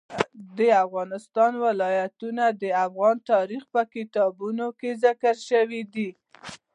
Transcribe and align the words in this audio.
د 0.57 0.59
افغانستان 0.85 1.51
ولايتونه 1.65 2.43
د 2.61 2.63
افغان 2.85 3.15
تاریخ 3.31 3.61
په 3.73 3.81
کتابونو 3.95 4.65
کې 4.79 4.89
ذکر 5.03 5.35
شوی 5.49 5.81
دي. 5.93 6.09